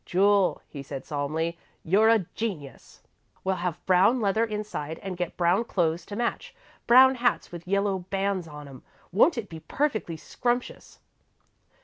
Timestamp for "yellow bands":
7.67-8.47